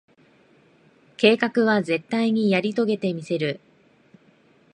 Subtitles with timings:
[1.17, 3.59] 計画は、絶対にやり遂げてみせる。